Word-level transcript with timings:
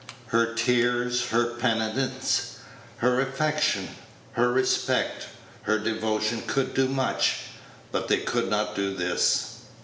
Her 0.29 0.55
tears, 0.55 1.27
her 1.27 1.45
penitence, 1.57 2.57
her 2.97 3.21
affection, 3.21 3.87
her 4.31 4.51
respect, 4.51 5.27
her 5.61 5.77
devotion 5.77 6.41
could 6.47 6.73
do 6.73 6.87
much, 6.87 7.41
but 7.91 8.07
they 8.07 8.17
could 8.21 8.49
not 8.49 8.73
do 8.75 8.95
this. 8.95 9.57